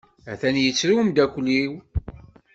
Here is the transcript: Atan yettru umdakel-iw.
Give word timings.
Atan 0.31 0.55
yettru 0.63 0.93
umdakel-iw. 1.01 1.73